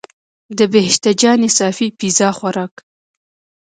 [0.57, 2.73] د بهشته جانې صافی پیزا خوراک.